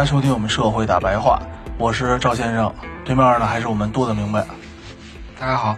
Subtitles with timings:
[0.00, 1.42] 家收听我们《社会大白话》，
[1.76, 4.46] 我是赵先生，对面呢还是我们多的明白。
[5.38, 5.76] 大家好，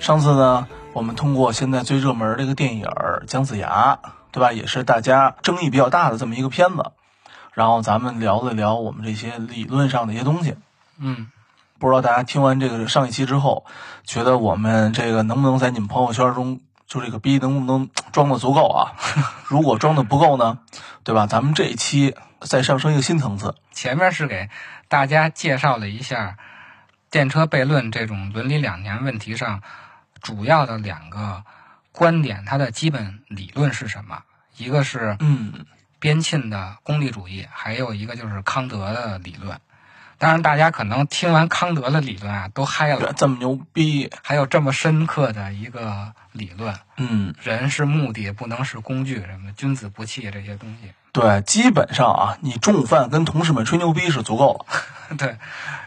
[0.00, 2.84] 上次呢，我们通过现在最热门的这个电影
[3.26, 4.00] 《姜子牙》，
[4.32, 4.52] 对吧？
[4.52, 6.90] 也是大家争议比较大的这么一个片子。
[7.52, 10.56] 然后咱们聊了聊我们这些理论上的一些东西。
[10.98, 11.28] 嗯，
[11.78, 13.64] 不知道大家听完这个上一期之后，
[14.02, 18.98] 觉得我们这个能不能在你们朋友圈中，就这个逼能不能装的足够啊？
[19.46, 20.58] 如果装的不够呢，
[21.04, 21.28] 对吧？
[21.28, 23.54] 咱们这一期再上升一个新层次。
[23.72, 24.50] 前面是给
[24.88, 26.36] 大家介绍了一下
[27.10, 29.62] 电车悖论这种伦理两年问题上
[30.20, 31.44] 主要的两个
[31.92, 34.22] 观点，它的基本理论是什么？
[34.56, 35.66] 一个是嗯，
[35.98, 39.60] 边沁的功利主义，还有一个就是康德的理论。
[40.18, 43.12] 当然，大家可能听完康德的理论啊，都嗨了。
[43.12, 50.92] 这么牛逼，还有这么深刻的一个理论，嗯，人是目的，不能是工具，什么君子不器这些东西。
[51.12, 54.66] 对，基本上啊，你中午饭跟同事们吹牛逼是足够了。
[55.18, 55.36] 对，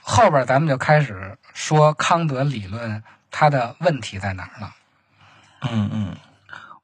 [0.03, 4.75] 后边咱们就开始说康德理论它的问题在哪儿了。
[5.61, 6.15] 嗯嗯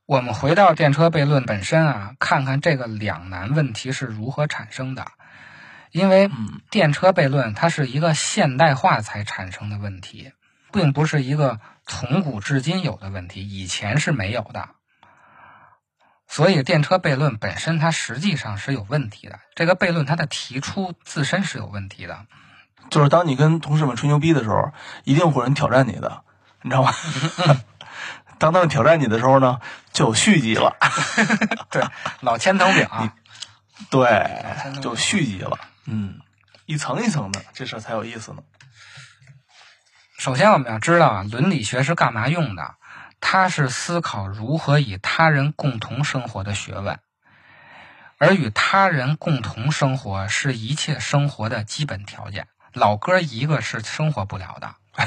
[0.07, 5.05] 我们回到电车悖论本身啊，看看这个两难问题是如何产生的。
[5.91, 10.33] 因为嗯电车悖论它是一个现代化才产生的问题，
[10.71, 14.69] 并不是一个从古至今有的问题，以前是没有的。
[16.31, 19.41] 所以电车悖论本身它实际上是有问题的。
[19.53, 22.25] 这个悖论它的提出自身是有问题的。
[22.89, 24.71] 就是当你跟同事们吹牛逼的时候，
[25.03, 26.23] 一定会有人挑战你的，
[26.61, 26.93] 你知道吗？
[28.39, 29.59] 当他们挑战你的时候呢，
[29.91, 30.77] 就有续集了。
[31.69, 31.83] 对，
[32.21, 33.13] 老千层饼啊，
[33.89, 34.45] 对，
[34.81, 35.59] 就续集了。
[35.85, 36.21] 嗯，
[36.65, 38.41] 一层一层的，这事儿才有意思呢。
[40.17, 42.75] 首先，我们要知道啊，伦理学是干嘛用的？
[43.21, 46.99] 它是思考如何与他人共同生活的学问，
[48.17, 52.47] 而与他人共同生活是一切生活的基本条件。
[52.73, 54.75] 老哥一个是生活不了的，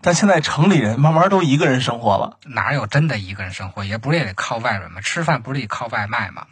[0.00, 2.38] 但现在城里人慢慢都一个人生活了。
[2.44, 3.84] 哪有真的一个人生活？
[3.84, 5.00] 也不是也得靠外人吗？
[5.00, 6.46] 吃饭不是得靠外卖吗？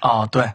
[0.00, 0.54] 啊，对，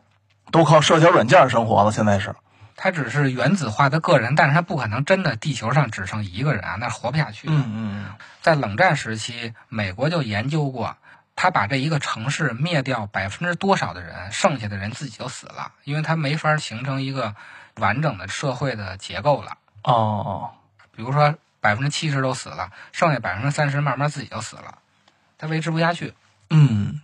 [0.52, 1.92] 都靠社交软件生活了。
[1.92, 2.36] 现在是，
[2.82, 7.50] 他只是原子化的个人，但是他不可能真的地球上只剩一个人啊，那活不下去。
[7.50, 8.06] 嗯嗯
[8.42, 10.96] 在冷战时期，美国就研究过，
[11.36, 17.36] 他把这一个城市灭掉百分之多少的人，剩下的人自己就死了，因为他没法形成一个
[17.76, 19.58] 完整的社会的结构了。
[19.84, 20.52] 哦哦，
[20.96, 24.78] 比如说百分之七十都死了，剩下百分之三十慢慢自己就死了，
[25.38, 26.14] 他维持不下去。
[26.50, 27.02] 嗯，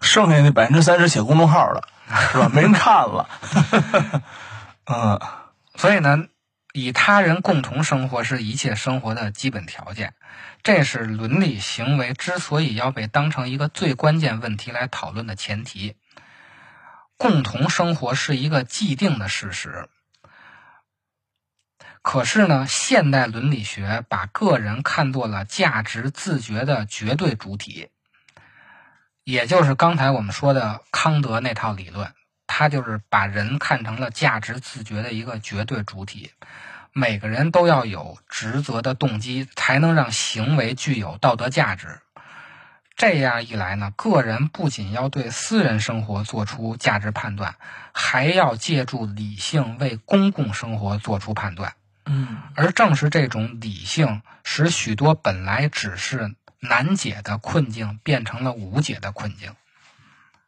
[0.00, 1.86] 剩下那百分之三十写公众号了，
[2.32, 2.50] 是吧？
[2.52, 3.28] 没人看了。
[4.86, 5.20] 嗯
[5.74, 6.28] 所以呢，
[6.72, 10.14] 与他人共同生活是一切生活的基本条件，
[10.62, 15.96] 这是伦理行为之所以要被当成一个最关键问题来讨论的前提。
[17.18, 19.88] 共同生活是一个既定的事实，
[22.02, 27.88] 可是呢，现代伦理学把个人看作了价值自觉的绝对主体，
[29.24, 32.12] 也就是刚才我们说的康德那套理论。
[32.58, 36.30] 他就是把人看成了价值自觉的一个绝对主体，
[36.94, 42.00] 每个人都要有职责的动机，才能让行为具有道德价值。
[42.96, 47.56] 这样一来呢，个人不仅要对私人生活做出价值判断，
[47.92, 51.74] 还要借助理性为公共生活做出判断。
[52.06, 59.52] 嗯而正是这种理性，使许多本来只是难解的困境变成了无解的困境。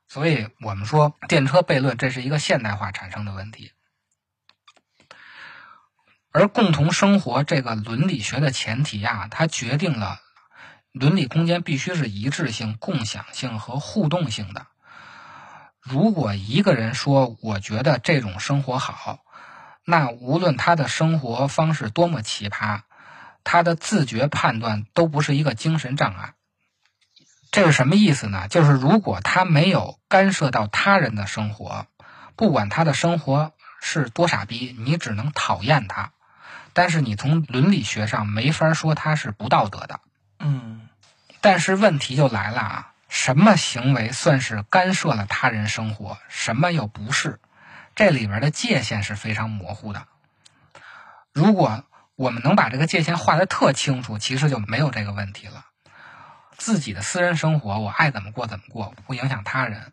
[0.08, 3.72] 所以我们说电车悖论，这是一个现代化产生的问题。
[6.32, 10.20] 而共同生活这个伦理学的前提啊，它决定了
[10.92, 14.66] 伦理空间必须是一致性、共享性和互动性的。
[15.80, 19.20] 如果一个人说我觉得这种生活好，
[19.84, 22.80] 那无论他的生活方式多么奇葩，
[23.44, 26.34] 他的自觉判断都不是一个精神障碍。
[27.50, 28.46] 这是什么意思呢？
[28.48, 31.86] 就是如果他没有干涉到他人的生活，
[32.36, 36.12] 不管他的生活是多傻逼，你只能讨厌他。
[36.72, 40.00] 但是你从伦理学上没法说他是不道德的。
[40.38, 40.88] 嗯
[41.40, 47.40] 但是问题就来了啊，什么行为算是干涉了他人生活，什么又不是？
[47.94, 50.06] 这里边的界限是非常模糊的。
[51.32, 51.84] 如果
[52.14, 55.64] 我们能把这个界限画得特清楚，其实就没有这个问题了。
[56.58, 59.92] 自己的私人生活，我爱怎么过怎么过，不影响他人。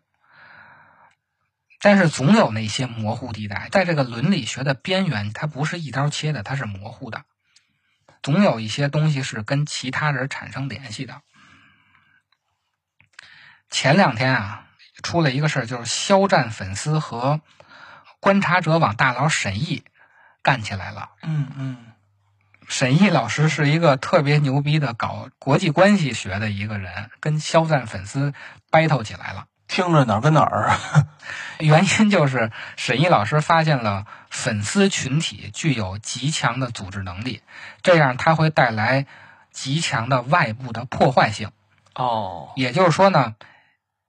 [1.80, 7.24] 但是总有那些模糊地带，在这个伦理学的边缘，它不是一刀切的，它是模糊的。
[8.22, 11.22] 总有一些东西是跟其他人产生联系的。
[13.70, 14.66] 前两天啊，
[15.02, 17.40] 出了一个事儿，就是肖战粉丝和
[18.18, 19.84] 观察者网大佬沈毅
[20.42, 21.10] 干起来了。
[21.22, 21.76] 嗯嗯
[22.68, 28.34] 沈毅老师是一个特别牛逼的搞国际关系学的一个人，跟肖战粉丝
[28.70, 29.46] battle 起来了。
[29.68, 30.78] 听着哪儿跟哪儿啊？
[31.58, 37.42] 原因就是沈毅老师发现了粉丝群体具有极强的组织能力，
[37.82, 39.06] 这样它会带来
[39.50, 41.50] 极强的外部的破坏性。
[41.94, 43.34] 哦，也就是说呢，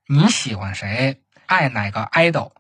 [0.08, 2.52] 你喜欢谁，爱哪个 idol，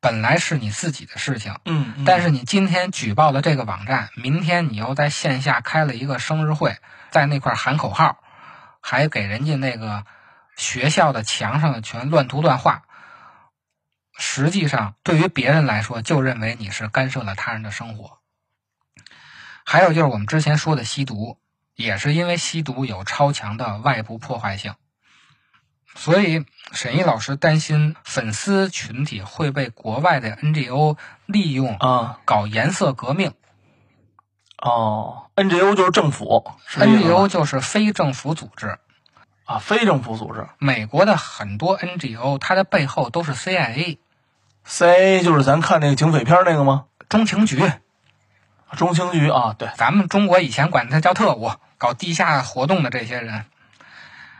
[0.00, 6.78] 本来是你自己的事情，嗯，嗯但是你今天举报了这个网站，明天你又在线下开了一个生日会，
[7.10, 8.18] 在那块喊口号，
[8.80, 10.04] 还给人家那个
[10.56, 12.82] 学校的墙上全乱涂乱画。
[14.18, 18.18] 实际上，对于别人来说，就认为你是干涉了他人的生活。
[19.64, 21.38] 还有就是我们之前说的吸毒，
[21.74, 24.74] 也是因为吸毒有超强的外部破坏性，
[25.96, 30.96] 所以沈毅老师担心粉丝群体会被国外的 NGO
[31.26, 32.20] 利用啊。
[32.24, 33.32] 搞颜色革命。
[34.58, 38.78] 哦，NGO 就是政府 NGO 就是非政府组织，
[39.44, 40.46] 啊，非政府组织。
[40.58, 46.86] 美国的很多 NGO 它的背后都是 CIA，CIA 就是咱看那个警匪片那个吗？
[47.08, 47.70] 中情局，
[48.76, 53.44] 中情局啊，对，咱们中国以前管它叫特务，搞地下活动的这些人，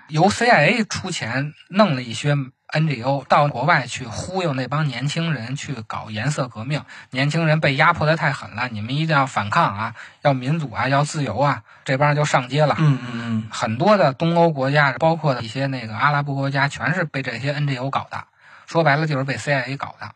[0.08, 2.34] 由 CIA 出钱弄了一些
[2.68, 6.84] NGO 到国外去忽悠那帮年轻人去搞颜色革命。
[7.10, 12.74] 年轻人被压迫的太狠了，你们一定要反抗啊，要民主啊，要自由啊，这帮人就上街了。
[12.78, 18.24] 嗯嗯嗯，很多的东欧国家，包括一些那个阿拉伯国家，全是被这些 NGO 搞的。
[18.66, 20.10] 说白了就是被 CIA 搞的。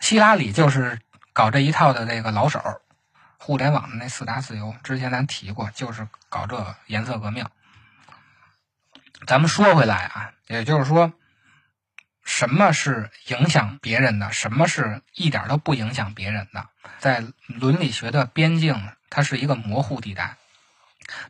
[0.00, 0.98] 希拉里就是
[1.32, 2.80] 搞这一套的这个老手儿，
[3.38, 7.46] 互联网的那四大自由，之前咱提过，就是搞这颜色革命。
[9.26, 11.12] 咱们说回来啊，也就是说，
[12.24, 20.36] 什么是影响别人的，什么是一点都不影响别人的，在伦理学的边境，它是一个模糊地带。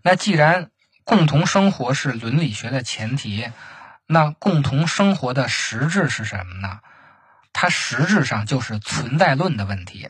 [0.03, 0.71] 那既然
[1.05, 3.51] 共同生活是伦理学的前提，
[4.07, 6.81] 那共同生活的实质是什么呢？
[7.53, 10.09] 它实质上就是存在论的问题，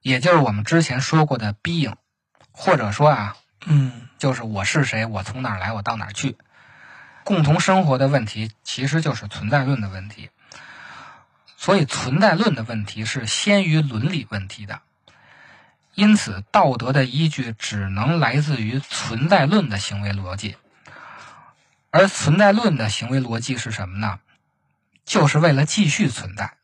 [0.00, 1.94] 也就是我们之前说过的 being，
[2.50, 6.36] 或者说啊，嗯就是我是谁，我从哪儿来，我到哪儿去。
[7.26, 10.30] 共同生活的问题其实就是存在论的问题，
[11.56, 14.80] 所以存在论的问题是先于伦理问题的。
[15.96, 20.54] 因此，道德的依据只能来自于存在论的行为逻辑，
[21.90, 24.20] 而存在论的行为逻辑是什么呢？
[25.04, 26.54] 就是为了继续存在。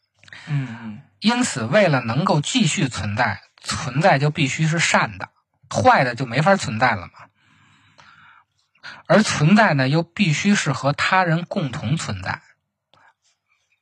[0.47, 5.29] 嗯嗯，因此，为了能够继续存在，存在就必须是善的，
[5.69, 7.32] 坏的就没法存在了嘛。
[9.13, 12.41] 而存在呢，又必须是和他人共同存在。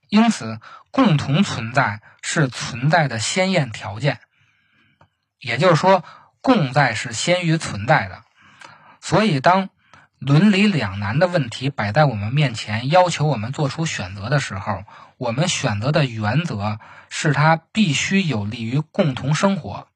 [0.09, 0.59] 因此，
[0.91, 4.19] 共同存在是存在的先验条件。
[5.39, 6.03] 也就是说，
[6.41, 8.25] 共在是先于存在的。
[9.01, 9.69] 所以，当
[10.19, 14.83] 伦理两难的问题摆在我们面前，要求我们做出选择的时候，
[15.17, 19.87] 我们选择的原则是它必须有利于共同生活。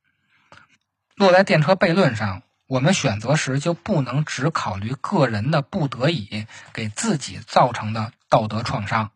[1.16, 9.10] 落在电车悖论上，我们选择时就不能只考虑个人的不得已给自己造成的道德创伤。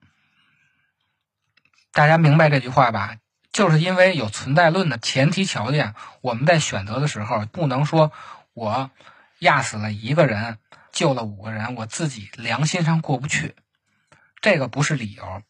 [1.93, 3.17] 大家明白这句话吧？
[3.51, 8.13] 就是因为有存在论的前提条件，我们在选择的时候不能说
[8.53, 8.91] 我
[9.39, 10.59] 压死了一个人，
[10.93, 13.57] 救了五个人，我自己良心上过不去。
[14.41, 15.43] 这个不是理由，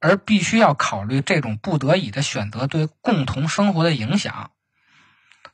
[0.00, 4.50] 而必须要考虑这种不得已的选择对共同生活的影响，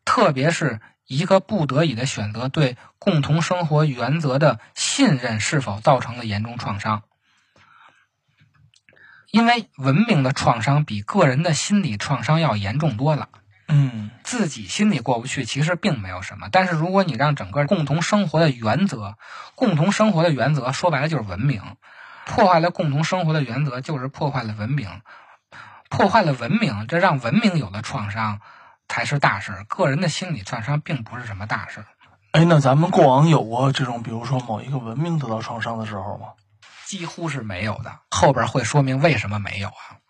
[0.06, 0.80] 特别是
[1.10, 7.02] 一个不得已的选择对共同生活原则的信任是否造成了严重创伤。
[9.32, 13.28] 因为文明的创伤比个人的心理创伤要严重多了。
[13.66, 16.48] 嗯自己心里过不去，其实并没有什么。
[16.52, 19.16] 但是如果你让整个共同生活的原则，
[19.56, 21.60] 共同生活的原则说白了就是文明，
[22.24, 24.88] 破坏了共同生活的原则，就是破坏了文明，
[25.88, 28.40] 破坏了文明，这让文明有了创伤，
[28.90, 29.64] 才是大事儿。
[29.64, 31.86] 个人的心理创伤并不是什么大事儿。
[32.32, 36.30] 哎，那咱们过往有过这种，比如说某一个文明得到创伤的时候吗？
[36.84, 38.00] 几乎是没有的。
[38.10, 40.02] 后边会说明为什么没有啊？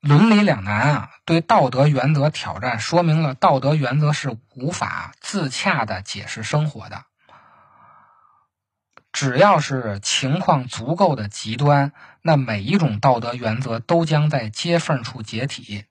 [0.00, 7.04] 伦理两难啊，对道德原则挑战，说明了道德原则是无法自洽的解释生活的。
[9.12, 11.92] 只要是情况足够的极端，
[12.22, 15.84] 那每一种道德原则都将在接缝处解体。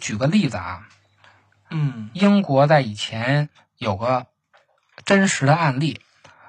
[0.00, 0.88] 举个例子啊，
[1.70, 4.26] 嗯英国在以前有个
[5.04, 6.00] 真实的案例，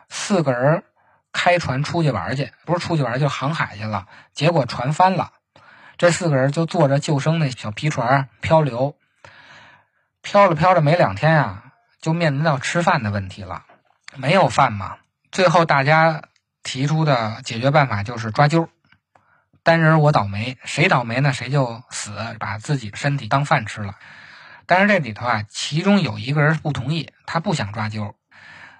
[0.09, 0.83] 四个人
[1.31, 5.31] 开船出去玩去，不是出去玩，就航海去了，结果船翻了，
[5.97, 8.95] 这四个人就坐着救生那小皮船漂流，
[10.21, 11.63] 漂着漂着没两天啊，
[12.01, 13.65] 就面临到吃饭的问题了，
[14.15, 14.97] 没有饭嘛，
[15.31, 16.23] 最后大家
[16.63, 18.67] 提出的解决办法就是抓阄。
[19.63, 21.33] 单人我倒霉，谁倒霉呢？
[21.33, 23.95] 谁就死，把自己身体当饭吃了。
[24.65, 28.13] 但是这里头啊，其中有一个人不同意，他不想抓阄，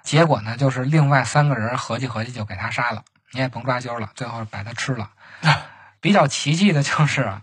[0.02, 5.10] 结果呢，就是另外三个人合计合计就给他杀了，你也甭抓阄了，最后把他吃了。
[6.00, 7.42] 比较奇迹的就是啊，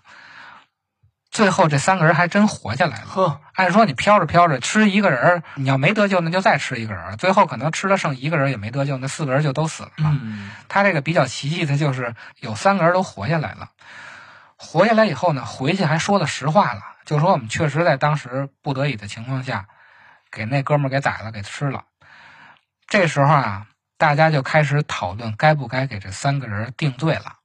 [1.39, 3.05] 最后这三个人还真活下来了。
[3.05, 10.19] 呵，按说你飘着飘着吃一个人儿，你要没得救，那就再吃一个人儿，最后可能吃了剩一个人也没得救，那四个人就都死了嘛。
[10.22, 13.69] 嗯他这个比较奇迹的就是有三个人都活下来了，
[14.58, 19.67] 活下来以后呢，回去还说了实话了，就说我们确实在当时不得已的情况下，
[20.29, 21.86] 给那哥们儿给宰了，给吃了。
[22.86, 23.67] 这时候啊，
[23.98, 27.36] 大家就开始讨论该不该给这三个人定罪了。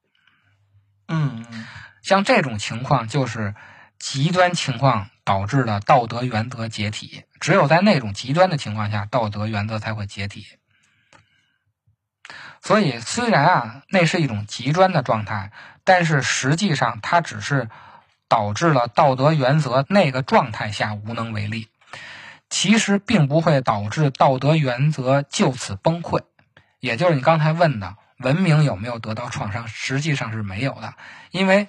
[1.06, 1.66] 嗯嗯
[2.02, 3.54] 像这种情况就是
[4.04, 10.46] 极端情况导致的道德原则解体，只有在那种极端的情况下，道德原则才会解体。
[12.60, 15.52] 所以，虽然啊，那是一种极端的状态，
[15.84, 17.70] 但是实际上它只是
[18.28, 21.68] 导致了道德原则那个状态下无能为力，
[22.50, 26.20] 其实并不会导致道德原则就此崩溃。
[26.78, 30.92] 也就是你刚才问的，文明有没有得到创伤，实际上是没有的，
[31.30, 31.68] 因为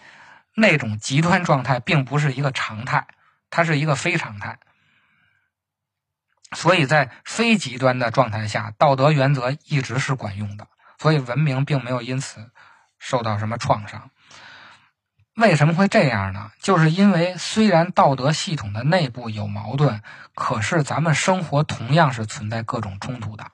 [0.55, 3.07] 那种极端状态并不是一个常态，
[3.49, 4.57] 它是一个非常态。
[6.53, 12.49] 所以在非极端的状态下，道德原则一直是管用的，所以文明并没有因此
[12.97, 14.09] 受到什么创伤。
[15.35, 16.51] 为什么会这样呢？
[16.61, 20.01] 就是因为虽然道德系统的内部有矛盾，
[20.33, 23.51] 可是咱们生活同样是存在各种冲突的。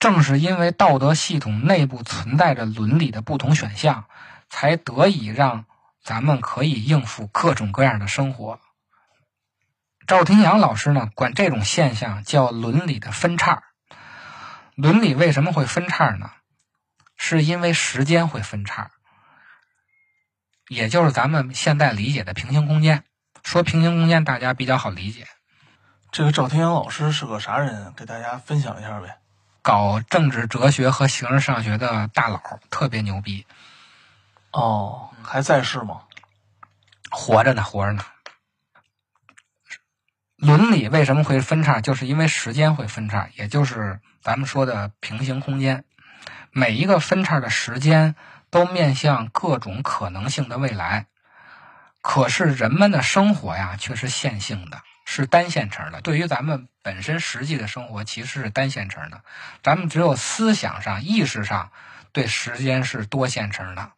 [0.00, 4.06] 正是因为道德系统内部存在着伦理的不同选项，
[4.50, 5.66] 才得以让
[6.02, 8.60] 咱们可以应付各种各样的生活。
[10.06, 13.62] 赵廷阳老师呢，管这种现象叫伦理的分叉。
[14.74, 16.30] 伦理为什么会分叉呢？
[17.16, 18.90] 是因为时间会分叉，
[20.68, 23.04] 也就是咱们现在理解的平行空间。
[23.44, 25.28] 说平行空间，大家比较好理解。
[26.10, 27.94] 这个赵天阳老师是个啥人？
[27.94, 29.18] 给大家分享一下呗。
[29.62, 33.46] 搞政治哲学和形而上学的大佬，特别牛逼，
[34.54, 36.02] 哦，还在世吗？
[37.10, 38.04] 活着呢，活着呢。
[40.36, 41.80] 伦理为什么会分叉？
[41.80, 45.84] 就是因为时间会分叉，也就是咱们说的平行空间。
[46.52, 48.14] 每一个分叉的时间
[48.50, 51.06] 都面向各种可能性的未来，
[52.00, 56.00] 可是人们的生活呀却是线性的，是单线程的。
[56.00, 59.24] 对于咱们本身实际的生活，其实是单线程的。
[59.64, 61.72] 咱们只有思想上、意识上
[62.12, 63.90] 对时间是多线程的。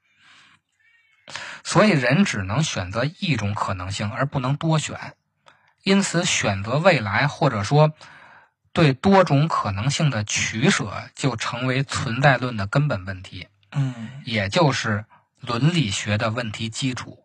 [1.64, 5.14] 所以人只能选择一种可能性，而不能多选。
[5.82, 7.92] 因此，选择未来或者说
[8.72, 15.04] 对多种可能性的取舍，就成为存在论的根本问题，嗯也就是
[15.40, 17.24] 伦理学的问题基础。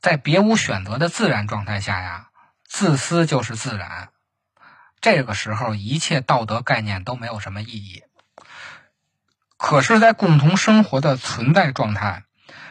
[0.00, 2.28] 在别无选择的自然状态下呀，
[2.64, 4.10] 自私就是自然。
[5.00, 8.02] 这个时候，一切道德概念都没有什么意义。
[9.58, 12.22] 可是，在共同生活的存在状态，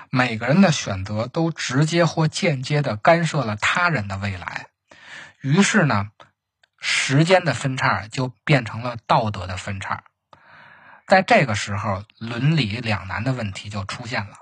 [0.10, 4.68] 每个人的选择都直接或间接的干涉了他人的未来。
[5.42, 6.08] 于是呢，
[6.80, 10.06] 时间的分叉就变成了道德的分叉。
[11.06, 14.38] 在这个时候，伦理两难的问题就出现了。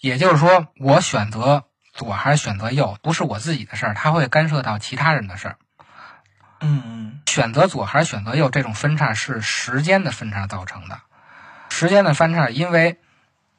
[0.00, 5.58] 也就是说，我选择左还是选择右，不是我自己的事儿，它会干涉到其他人的事儿。
[6.60, 11.00] 嗯嗯选择左还是选择右，这种分叉是时间的分叉造成的。
[11.70, 12.98] 时间的分叉，因为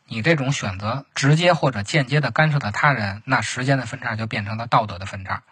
[0.06, 5.44] 你这种选择直接或者间接的干涉了他人，那时间的分叉就变成了道德的分叉。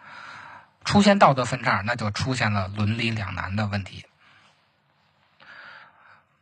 [0.84, 4.04] 出现道德分叉，那就出现了伦理两难的问题。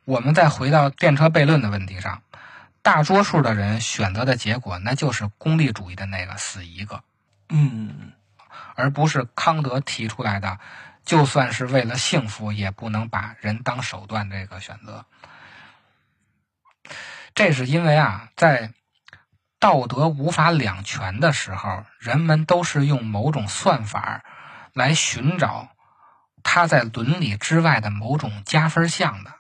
[0.05, 2.23] 我们再回到电车悖论的问题上，
[2.81, 7.03] 大多数的人选择的结果，那就是功利主义的那个死一个，
[7.49, 8.13] 嗯
[8.77, 10.61] 而不是康德提出来的，
[11.07, 15.07] 就算是为了幸福，也不能把人当手段这个选择。
[17.35, 18.73] 这是因为啊，在
[19.59, 24.25] 道德无法两全的时候，人们都是用某种算法
[24.73, 25.71] 来寻找
[26.43, 29.33] 他在伦理之外的某种加分项的。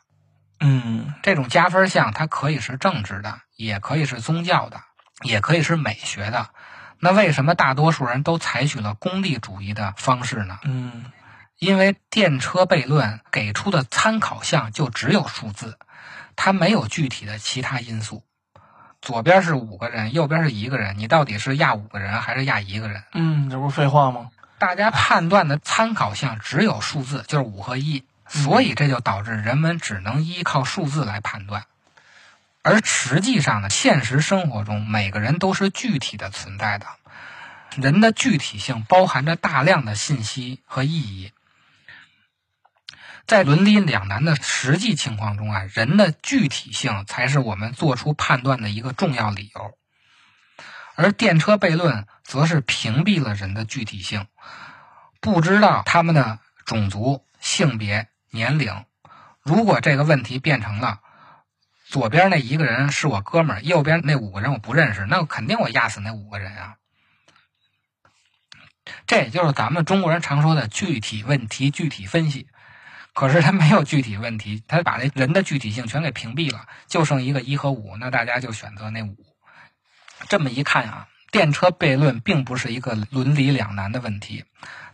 [0.61, 4.81] 嗯这种加分项，它可以是政治的，也可以是宗教的，
[5.23, 6.49] 也可以是美学的。
[6.99, 10.59] 那为什么大多数人都采取了功利主义的方式呢？
[10.65, 11.05] 嗯
[11.59, 15.79] 因为电车悖论给出的参考项就只有数字，
[16.37, 18.23] 它没有具体的其他因素。
[19.01, 23.03] 左边是五个人，右边是一个人，你到底是压五个人还是压一个人？
[23.13, 24.31] 嗯，这不是废话吗？
[24.59, 31.65] 大家判断的参考项只有数字，就是五和一，所以这就导致人们只能依靠数字来判断。
[32.63, 36.87] 而实际上呢，现实生活中每个人都是具体的存在的，
[37.77, 41.33] 人的具体性包含着大量的信息和意义。
[43.27, 49.77] 在伦理两难的实际情况中啊，人的具体性才是我们做出判断的一个重要理由。
[50.95, 54.27] 而电车悖论则是屏蔽了人的具体性，
[55.21, 58.85] 不知道他们的种族、性别、年龄。
[59.43, 61.01] 如果这个问题变成了
[61.85, 66.77] 左边那一个人是我哥们儿，右边那五个人我不认识，那肯定我压死那五个人啊。
[69.07, 72.47] 这也就是咱们中国人常说的具体问题具体分析。
[73.17, 79.17] 可是他没有具体问题，他把那人的具体性全给屏蔽了，就剩一个一和五，那大家就选择那五。
[80.29, 84.45] 这么一看啊，电车悖论并不是一个伦理两难的问题，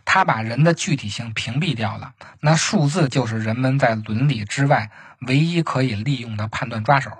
[0.05, 2.13] 他把人的具体性屏蔽掉了。
[2.39, 4.89] 那数字就是人们在伦理之外
[5.27, 7.11] 唯一可以利用的判断抓手。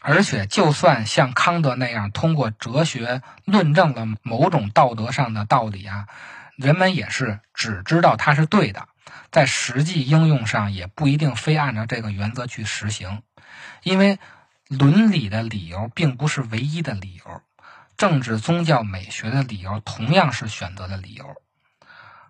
[0.00, 6.08] 而且，就算像康德那样通过哲学论证了某种道德上的道理啊，
[6.56, 8.88] 人们也是只知道它是对的。
[9.34, 13.24] 在实际应用上也不一定非按照这个原则去实行，
[13.82, 14.20] 因为
[14.68, 17.42] 伦理的理由并不是唯一的理由，
[17.96, 21.34] 政治、宗教、美学的理由同样是选择的理由。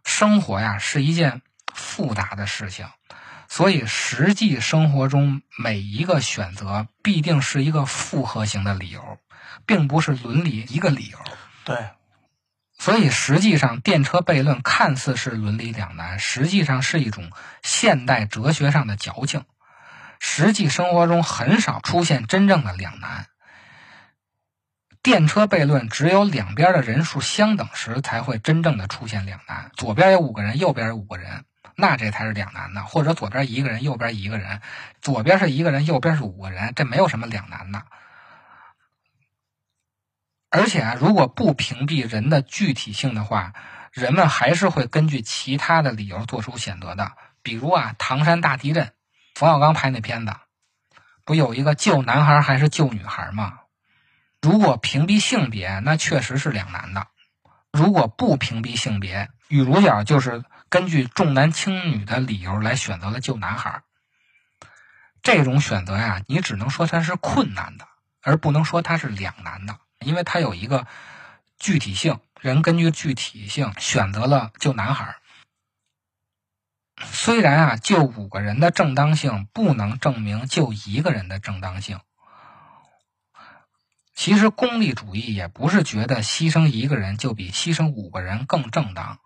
[0.03, 1.43] 生活呀是一件
[1.75, 2.87] 复杂的事情，
[3.51, 9.19] 所以实际生活中每一个选择必定是一个复合型的理由，
[9.67, 11.19] 并不是伦理一个理由。
[11.67, 11.91] 对，
[12.85, 17.31] 所以，实际上，电车悖论看似是伦理两难，实际上是一种
[17.63, 19.47] 现代哲学上的矫情。
[20.21, 23.25] 实际生活中很少出现真正的两难。
[25.03, 29.71] 电车悖论只有两边的人数相等时，才会真正的出现两难。
[29.75, 32.85] 左边有五个人，右边有五个人，那这才是两难的。
[32.85, 34.61] 或者左边一个人，右边一个人，
[35.01, 37.83] 左边是一个人，右边是五个人，这没有什么两难的。
[40.57, 43.55] 而且啊，如果不屏蔽人的具体性的话，
[43.91, 47.11] 人们还是会根据其他的理由做出选择的。
[47.43, 48.93] 比如啊，唐山大地震，
[49.35, 50.33] 冯小刚拍那片子，
[51.25, 53.63] 不有一个救男孩还是救女孩吗？
[54.41, 57.09] 如果屏蔽性别，那确实是两难的；
[57.73, 63.83] 如果不屏蔽性别，女主角就是根据重男轻女的理由来选择了救男孩。
[65.21, 67.89] 这种选择呀，你只能说它是困难的，
[68.23, 69.81] 而不能说它是两难的。
[70.05, 70.87] 因为它有一个
[71.59, 75.17] 具体性，人根据具体性选择了救男孩。
[77.03, 82.01] 虽然啊，救五个人的正当性不能证明救一个人的正当性。
[84.15, 89.19] 其实功利主义也不是觉得牺牲一个人就比牺牲五个人更正当，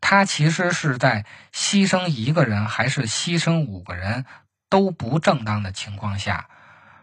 [0.00, 4.26] 它其实是在牺牲一个人还是牺牲五个人
[4.68, 6.48] 都不正当的情况下，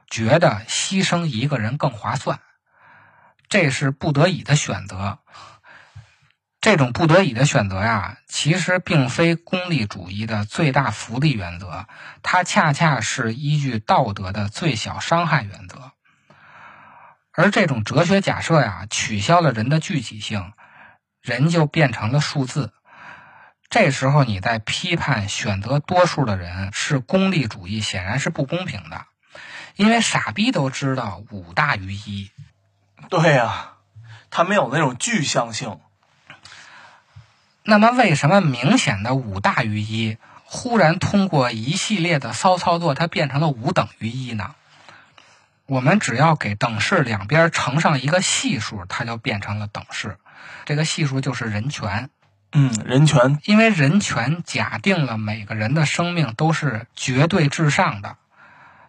[0.10, 2.42] 觉得牺牲一个人更划算。
[3.50, 5.20] 这是不得已的选择，
[6.62, 11.88] 这种不得已的选择呀，其实并非功利主义的最大福利原则，
[12.22, 15.94] 它恰恰是依据道德的最小伤害原则。
[17.32, 20.54] 而这种哲学假设呀，取消了人的具体性，
[21.22, 22.72] 人就变成了数字。
[23.70, 29.06] 这时候你在批判选择多数的人是功利主义，显然是不公平的，
[29.76, 32.30] 因为傻逼都知道五大于一。
[33.10, 33.74] 对呀、
[34.30, 35.80] 它没有那种具象性。
[37.64, 44.56] 那么，为什么明显的五大于一，忽然通过一系列的骚操作，它变成了五等于一呢？
[45.66, 50.18] 我们只要给等式两边乘上一个系数，它就变成了等式。
[50.66, 52.10] 这个系数就是人权，
[52.52, 53.40] 嗯，人权。
[53.44, 58.18] 因为人权假定了每个人的生命都是绝对至上的，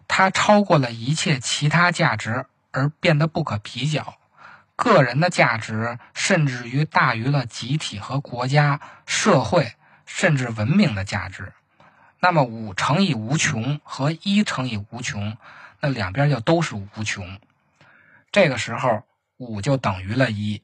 [0.07, 4.15] 它超过了一切其他价值而变得不可比较。
[4.75, 9.73] 个人的价值甚至于大于了集体和国家、社会
[10.05, 11.53] 甚至文明的价值。
[12.19, 15.37] 那么五乘以无穷和一乘以无穷，
[15.79, 17.39] 那两边就都是无穷。
[18.31, 19.03] 这个时候，
[19.37, 20.63] 五就等于了一。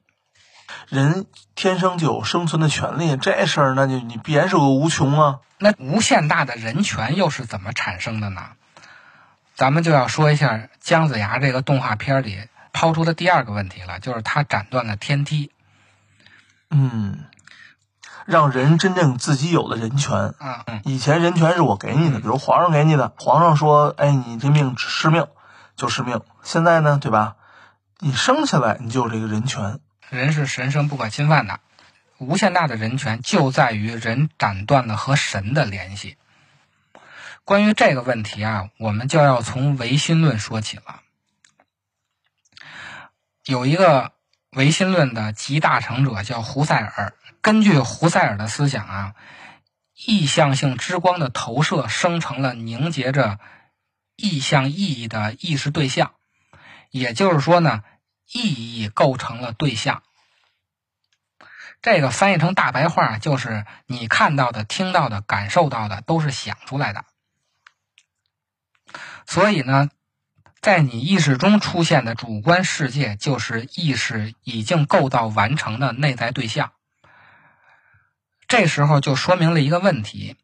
[0.88, 5.40] 人天生就有生存的权利，这事儿那就你必然是个无穷啊。
[5.58, 8.50] 那无限大的人权又是怎么产生的呢？
[9.58, 12.38] 咱们就要说一下姜子牙这个动画片里
[12.72, 15.50] 抛出的第二个问题了，就是他斩断了天梯
[16.70, 17.24] 嗯，
[18.24, 20.16] 让人真正自己有了人权。
[20.38, 25.26] 啊，嗯，以前人权是我给你的，比如皇上给你的，皇上说，哎，你这命是命
[25.74, 26.20] 就是命。
[26.44, 27.34] 现在呢，对吧？
[27.98, 29.80] 你生下来你就有这个人权。
[30.08, 31.58] 人是神圣不可侵犯的，
[32.18, 36.16] 无限大的人权就在于人斩断了和神的联系。
[37.48, 41.00] 关于这个问题啊，我们就要从唯心论说起了。
[43.46, 44.12] 有一个
[44.50, 49.14] 唯心论的集大成者叫胡塞尔，根据胡塞尔的思想啊，
[49.94, 53.38] 意向性之光的投射生成了凝结着
[54.14, 56.12] 意向意义的意识对象，
[56.90, 57.82] 也就是说呢，
[58.30, 60.02] 意义构成了对象。
[61.80, 67.06] 这个翻译成大白话就是你看到的、听到的、感受到的都是想出来的。
[69.28, 69.90] 所以呢，
[70.62, 76.72] 在你意识中出现的主观世界，就是意识已经构造完成的内在对象。
[78.46, 80.36] 这时候就说明了一个问题：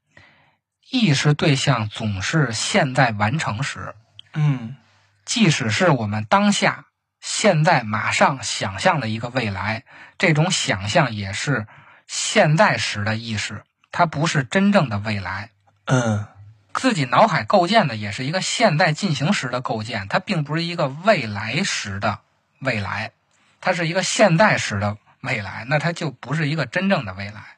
[0.91, 3.95] 意识对象总是现在完成时，
[4.35, 4.77] 嗯
[5.25, 6.85] 即使是我们当下、
[7.23, 9.85] 现在、马上想象的一个未来，
[10.19, 11.67] 这种想象也是
[12.07, 15.53] 现在时的意识，它不是真正的未来。
[15.87, 16.27] 嗯
[16.75, 22.19] 自己脑海构建的也是一个现在进行时的构建，它并不是一个未来时的
[22.59, 23.13] 未来，
[23.61, 27.57] 它是一个现在时的未来，那它就不是一个真正的未来。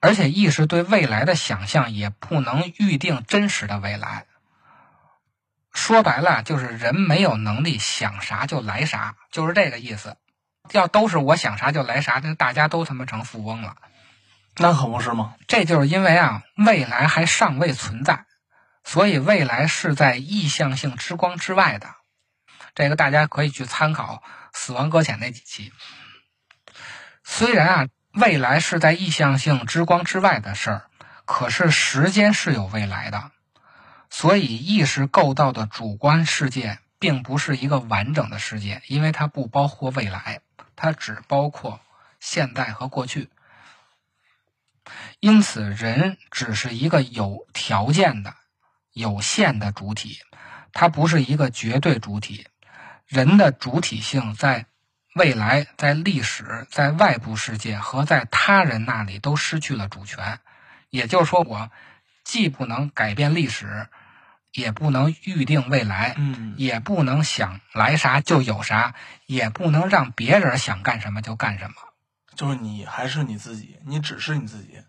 [0.00, 4.26] 而且意识对未来的想象也不能预定真实的未来。
[5.72, 10.16] 说白了，就是人没有能力想啥就来啥，就是这个意思。
[10.70, 13.76] 要都是我想啥就来啥，那大家都他妈成富翁了。
[14.56, 15.34] 那可不是吗？
[15.48, 18.26] 这就是因为啊，未来还尚未存在，
[18.84, 21.88] 所以未来是在意向性之光之外的。
[22.74, 25.72] 这个大家可以去参考《死亡搁浅》那几期。
[27.24, 30.84] 虽然啊，未来是在意向性之光之外的事儿，
[31.24, 33.32] 可是时间是有未来的，
[34.10, 40.40] 所以意识构造的主观世界并不是一个完整的世界，因为它不包括未来，
[40.76, 41.80] 它只包括
[42.20, 43.30] 现在和过去。
[45.24, 48.34] 因此，人只是一个有条件的、
[48.92, 50.18] 有限的主体，
[50.74, 52.46] 它不是一个绝对主体。
[53.06, 54.66] 人的主体性在
[55.14, 60.40] 未来、在历史、在外部世界和在他人那里都失去了主权。
[60.90, 61.70] 也就是说，我
[62.22, 63.88] 既不能改变历史，
[64.52, 71.76] 也不能预定未来，嗯也不能想来啥就有啥，也不能让别人想干什么就干什么。
[72.36, 74.82] 就是你还是你自己，你只是你自己。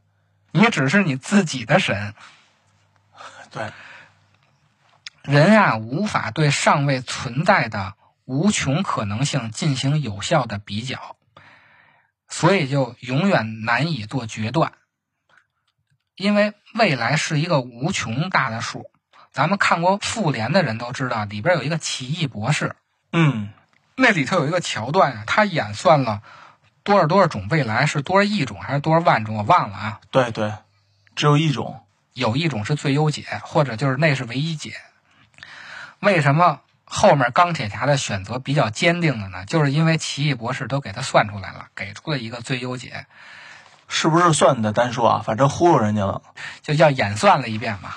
[0.56, 2.14] 你只是你自己的神。
[3.52, 3.72] 对，
[5.24, 11.18] 人啊，无法对尚未存在的无穷可能性进行有效的比较，
[12.30, 14.72] 所以就永远难以做决断。
[16.16, 18.90] 因为未来是一个无穷大的数，
[19.34, 22.78] 咱们看过《复联》的人都知道，里边有一个奇异博士，
[23.12, 23.50] 嗯
[23.98, 26.24] 那里头有一个桥段啊，他演算了
[26.86, 30.00] 多少多少种未来，是多少亿种还是多少万种，我忘了啊。
[30.12, 30.54] 对对，
[31.18, 31.82] 只有一种。
[32.14, 34.76] 有一种是最优解，或者就是那是唯一解。
[36.00, 39.46] 为什么后面钢铁侠的选择比较坚定的呢？
[39.46, 43.06] 就是因为奇异博士都给他算出来了，给出了一个最优解，
[43.90, 45.24] 是不是算的单说啊？
[45.26, 46.22] 反正忽悠人家了。
[46.62, 47.96] 就叫演算了一遍嘛。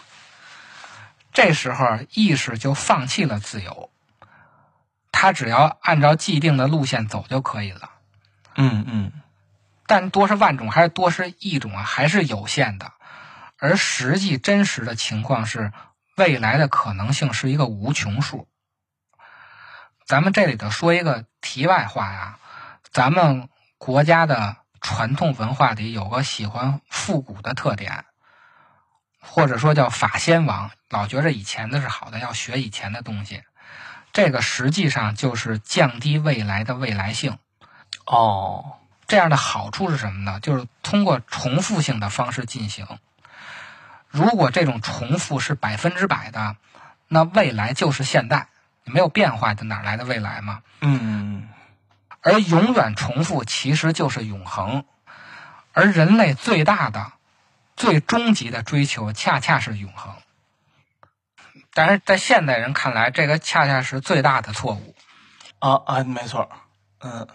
[1.33, 3.91] 这时候意识就放弃了自由，
[5.13, 7.91] 他只要按照既定的路线走就可以了。
[8.59, 9.13] 嗯嗯
[9.87, 12.93] 但多是万种还是多是一种啊，还是有限的。
[13.57, 15.73] 而实际真实的情况是，
[16.17, 18.49] 未来的可能性是一个无穷数。
[20.07, 22.39] 咱们这里头说一个题外话呀，
[22.93, 28.05] 咱们国家的传统文化里有个喜欢复古的特点，
[29.21, 33.43] 或者说叫法先王，老觉着以前的是好的，要学以前的东西。
[34.13, 37.39] 这个实际上就是降低未来的未来性。
[38.11, 40.41] 哦，这样的好处是什么呢？
[40.41, 42.87] 就是通过重复性的方式进行。
[44.09, 46.57] 如果这种重复是百分之百的，
[47.07, 48.49] 那未来就是现在，
[48.85, 50.63] 没有变化，的哪来的未来嘛？
[50.81, 51.51] 嗯，
[52.23, 54.87] 而永远重复其实就是永恒。
[55.75, 57.13] 而人类最大的、
[57.77, 60.15] 最终极的追求，恰恰是永恒。
[61.75, 64.97] 但是在现代人看来，这个恰恰是最大的错误。
[65.59, 66.49] 啊啊，没错，
[67.01, 67.29] 嗯。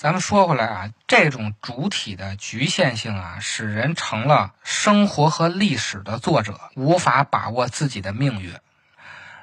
[0.00, 8.54] 咱们说回来啊，这种主体的局限性啊，使人成了生活和历史的作者，无法把握自己的命运。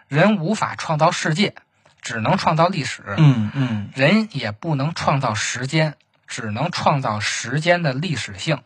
[0.07, 1.55] 人无法创造世界，
[2.01, 3.03] 只能创造历史。
[3.17, 3.89] 嗯嗯。
[3.93, 8.63] 人也不能创造时间，只能创造时间的历史性。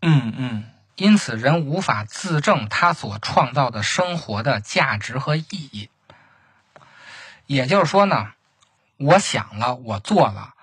[0.00, 0.64] 嗯嗯。
[0.96, 5.90] 因此，人无法自证他所创造的生活的价值和意义。
[7.44, 8.32] 也就是说呢，
[8.96, 10.54] 我想了，我做了。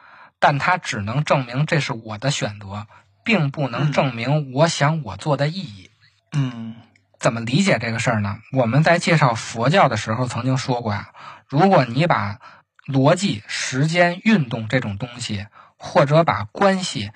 [0.48, 2.86] 但它只能证明这是我的选择，
[3.24, 5.90] 并不能证明我想我做的意义。
[6.34, 6.76] 嗯，
[7.18, 8.38] 怎么理解这个事儿呢？
[8.52, 11.10] 我们在介绍佛教的时候曾经说过呀，
[11.48, 12.38] 如果你把
[12.86, 17.12] 逻辑、时间、运动这种东西，或者把关系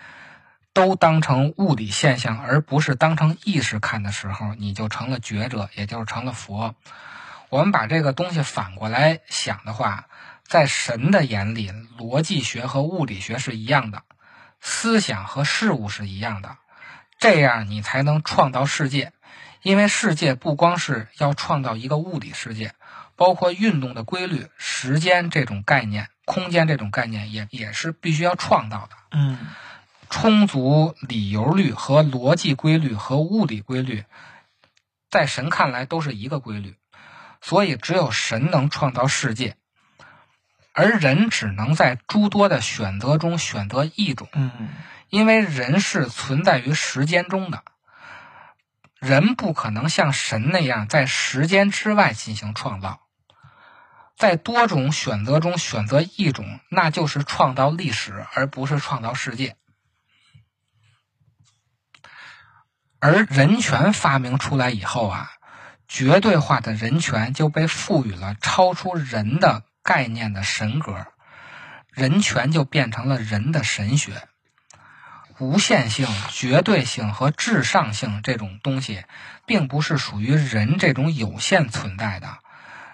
[0.73, 6.73] 都当成物理现象，而不是当成意识看的时候，你就成了觉者，也就是成了佛。
[7.49, 10.07] 我们把这个东西反过来想的话。
[10.49, 14.01] 在神的眼里，逻辑学和物理学是一样的，
[14.59, 16.57] 思想和事物是一样的，
[17.19, 19.13] 这样你才能创造世界。
[19.61, 22.73] 因为世界不光是要创造一个物理世界，
[23.15, 28.95] 包括运动的规律、时间这种概念、空间这种概念，也也是必须要创造的。
[29.11, 29.37] 嗯，
[30.09, 34.03] 充足理由律和逻辑规律和物理规律，
[35.11, 36.75] 在神看来都是一个规律，
[37.39, 39.57] 所以只有神能创造世界。
[40.79, 44.69] 而人只能在诸多的选择中选择一种，嗯，
[45.09, 47.65] 因为人是存在于时间中的，
[48.97, 53.01] 人不可能像神那样在时间之外进行创造，
[54.15, 59.57] 在多种选择中选择一种，那就是创造历史，而不是创造世界。
[63.01, 65.29] 而人权发明出来以后啊，
[65.89, 69.65] 绝对化的人权就被赋予了超出人的。
[69.89, 71.07] 概念的神格，
[71.89, 74.27] 人权就变成了人的神学。
[75.39, 79.03] 无限性、绝对性和至上性这种东西，
[79.47, 82.37] 并不是属于人这种有限存在的。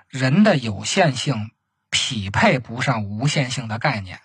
[0.07, 1.51] 人的有限性
[1.89, 4.21] 匹配不上无限性的概念，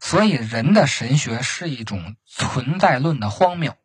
[0.00, 3.76] 所以人的神学是一种存在论的荒谬。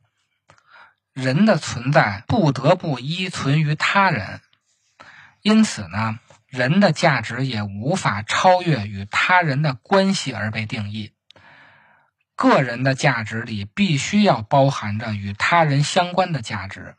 [1.12, 4.39] 人的存在不得不依存于他人，
[5.41, 6.17] 因此呢？
[6.55, 11.11] 人的价值也无法超越与他人的关系而被定义。
[12.35, 16.95] 个人的价值里必须要包含着与他人相关的价值，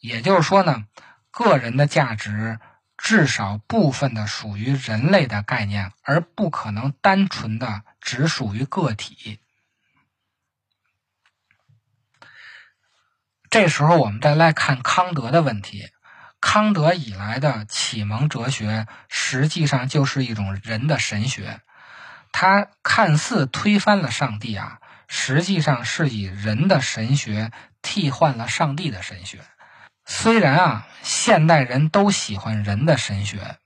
[0.00, 0.86] 也就是说呢，
[1.30, 2.58] 个人的价值
[2.96, 9.38] 至少部分的属于人类的概念，而不可能单纯的只属于个体。
[13.50, 15.90] 这时候，我们再来看康德的问题。
[16.46, 21.62] 康德以来的启蒙哲学，实际上就是一种人的神学。
[22.32, 24.78] 他看似推翻了上帝啊，
[25.08, 29.38] 实际上是以人的神学替换了上帝的神学。
[30.04, 33.56] 虽然啊，现代人都喜欢人的神学，“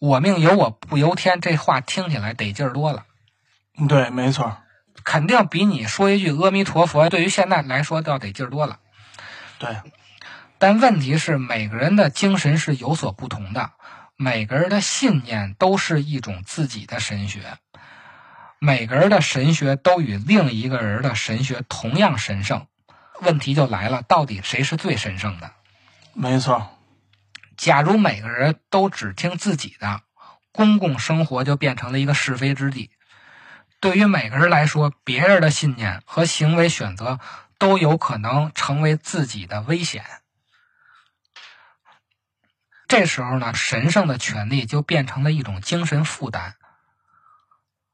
[0.00, 3.04] 我命由我不由天”这话听起来得劲儿多了。
[3.86, 4.56] 对，没错，
[5.04, 8.78] 肯定比你说一句阿弥陀佛，对于现在来说都要得劲儿多了。
[9.58, 9.76] 对。
[10.64, 13.72] 但问题是，每个人的精神是有所不同的，
[14.16, 17.58] 每个人的信念都是一种自己的神学，
[18.60, 22.66] 每个人的神学都与另一个人的神学同样神圣。
[23.20, 25.50] 问题就来了，到底谁是最神圣的？
[26.14, 26.70] 没错。
[27.58, 30.00] 假如每个人都只听自己的，
[30.50, 32.90] 公共生活就变成了一个是非之地。
[33.80, 37.20] 对于每个人来说，别人的信念和行为选择
[37.58, 40.02] 都有可能成为自己的危险。
[42.86, 46.56] 这时候呢，神圣的权利就变成了一种精神负担。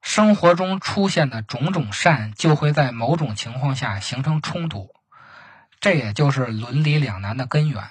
[0.02, 4.94] 生活中出现的种种善就会在某种情况下形成冲突，
[5.78, 7.90] 这也就是伦理两难的根源。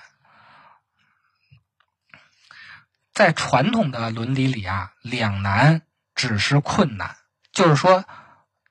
[3.13, 5.81] 在传统的伦理里啊，两难
[6.15, 7.17] 只是困难，
[7.51, 8.05] 就是说，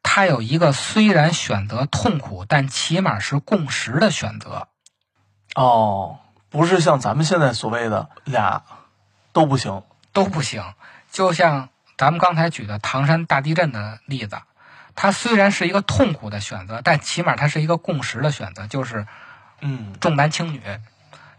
[0.03, 4.69] 它有一个虽然选择痛苦，但起码是共识的选择。
[5.55, 6.19] 哦，
[6.51, 8.63] 不是像咱们现在所谓的俩
[9.33, 9.83] 都不行，
[10.13, 10.63] 都不行。
[11.11, 14.39] 就像咱们刚才举的唐山大地震的例子，
[14.95, 19.07] 它虽然是一个痛苦的选择，但起码它是一个共识的选择，就是
[19.61, 20.63] 嗯重男轻女。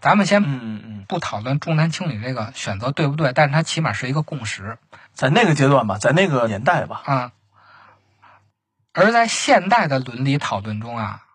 [0.01, 4.77] 咱们先嗯嗯，不讨论重男轻女这个选择对不对，但是它起码是一个共识
[5.13, 7.31] 在那个阶段吧，在那个年代吧，啊。
[8.93, 11.25] 而在现代的伦理讨论中啊，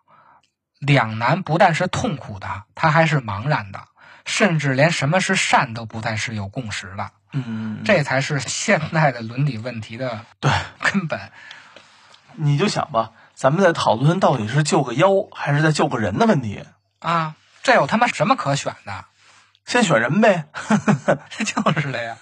[0.86, 3.80] 两难不但是痛苦的，它还是茫然的，
[4.24, 7.10] 甚至连什么是善都不再是有共识的。
[7.32, 11.32] 嗯，这才是现代的伦理问题的对，根本。
[12.36, 16.64] 你就想吧，咱们在讨论到底是救个妖还是在救个人的问题，
[17.00, 19.04] 啊，这有他妈什么可选的？
[19.66, 20.46] 先选人呗。
[21.30, 22.16] 就是的呀，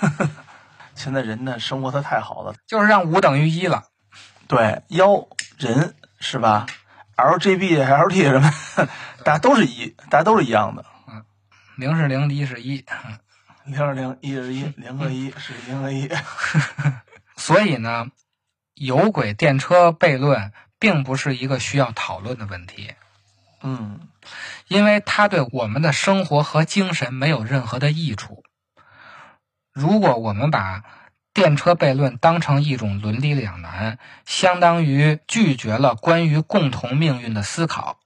[0.94, 3.84] 现在人呢，生活的太好了，就是让五等于一了。
[4.46, 5.26] 对，妖
[5.56, 6.66] 人是吧
[7.16, 8.50] ？LGB、LT 什么，
[9.24, 10.84] 大家都是一，大家都是一样的。
[11.08, 11.24] 嗯
[11.76, 12.84] 零是零，一是一，
[13.64, 16.08] 零是零，一是一，零和一是零和一。
[17.36, 18.06] 所以呢，
[18.74, 22.94] 有轨电车悖论并不是一个需要讨论的问题，
[23.62, 23.98] 嗯
[24.68, 28.44] 因为它对我们的生活和精神没有任何的益处。
[29.72, 30.84] 如果我们把
[31.34, 37.98] 电车悖论当成一种伦理两难，相当于拒绝了关于共同命运的思考。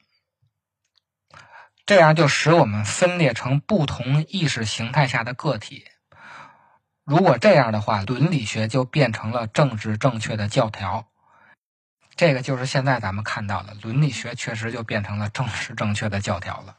[1.84, 5.84] 这样就使我们分裂成不同意识形态下的个体。
[7.04, 11.06] 如果这样的话，伦理学就变成了政治正确的教条。
[12.16, 16.76] 这个就是现在咱们看到的，伦理学确实就变成了政治正确的教条了。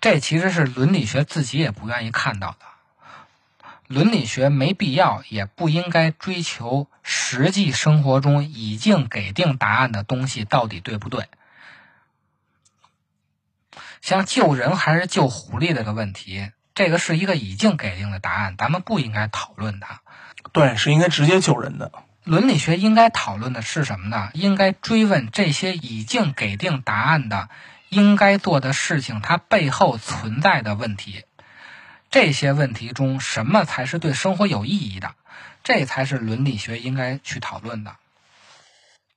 [0.00, 2.75] 这其实是伦理学自己也不愿意看到的。
[3.88, 11.26] 伦理学没必要，也不应该追求实际生活中已经给定答案的东西到底对不对。
[14.02, 20.00] 像救人还是救狐狸这个问题，这个是一个已经给定的答案，咱们不应该讨论它。
[20.52, 21.92] 对，是应该直接救人的。
[22.24, 24.30] 伦理学应该讨论的是什么呢？
[24.34, 27.48] 应该追问这些已经给定答案的
[27.88, 31.24] 应该做的事情，它背后存在的问题。
[32.10, 35.14] 这些问题中，什么才是对生活有意义的？
[35.62, 37.96] 这才是伦理学应该去讨论的。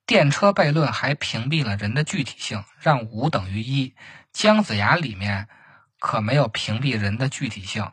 [0.05, 3.93] 电车悖论还屏蔽了人的具体性，让五等于一。
[4.33, 5.47] 姜子牙里面
[5.99, 7.91] 可没有屏蔽人的具体性，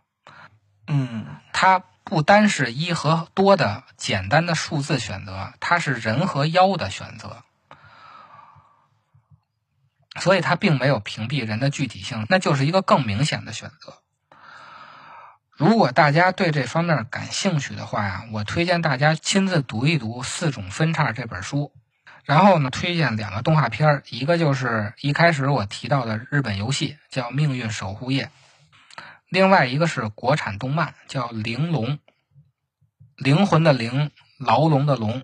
[0.87, 7.43] 嗯它不单是一和多的简单的数字选择，它是人和妖的选择，
[10.21, 14.03] 所以它并没有屏蔽人的具体性，那就是一个更明显的选择。
[15.57, 21.73] 如果大家对这方面感兴趣的话呀，我推荐大家亲自读一读《四种分叉》这本书。
[22.25, 28.25] 然后呢，推荐两个动画片儿，一个就是一开始我提到的日本游戏，叫《命运守护夜》；
[29.31, 31.97] 另外一个是国产动漫，叫《玲珑》，
[33.17, 35.23] 灵魂的灵，牢笼的笼。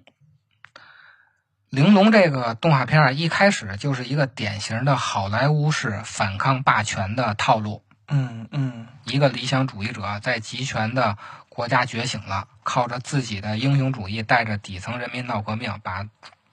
[1.68, 7.81] 玲珑这个动画片儿，一开始就是一个典型的好莱坞式反抗霸权的套路。
[8.08, 11.16] 嗯嗯一个理想主义者在集权的
[11.48, 16.06] 国家觉醒了，靠着自己的英雄主义，带着底层人民闹革命，把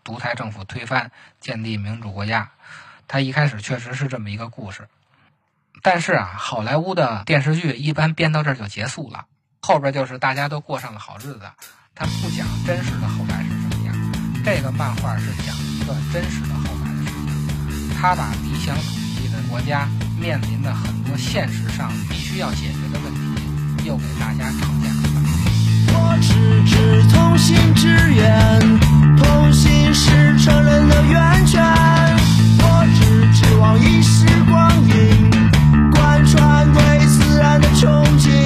[0.04, 2.50] 独裁政府推翻，建立民主国家。
[3.08, 4.88] 他一开始确实是这么一个故事，
[5.82, 9.26] 但是啊，好莱坞的电视剧一般编到这儿就结束了，
[9.62, 11.42] 后边就是大家都过上了好日子，
[11.96, 13.96] 他不讲真实的后来是什么样。
[14.46, 17.14] 这个漫画是讲一个真实的后来的事
[17.68, 18.82] 情，他把理想主
[19.24, 19.88] 义的国家
[20.20, 23.20] 面临的很多现实上必须要解决的问题，
[23.86, 25.22] 又给大家呈现出来。
[25.94, 28.60] 我只知同心之远，
[29.18, 31.64] 同心是成人的源泉。
[32.60, 33.00] 我只
[33.34, 35.32] 指望一时光阴，
[35.92, 38.39] 贯穿对自然的憧憬。